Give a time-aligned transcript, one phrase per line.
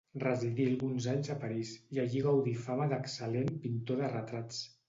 [0.21, 4.69] Residí alguns anys a París, i allí gaudí fama d'excel·lent pintor de retrats.